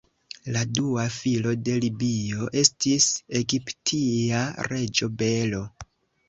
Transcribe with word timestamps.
La 0.53 0.61
dua 0.77 1.03
filo 1.15 1.51
de 1.67 1.75
Libio 1.83 2.47
estis 2.61 3.11
egiptia 3.41 4.41
reĝo 4.71 5.11
Belo. 5.23 5.63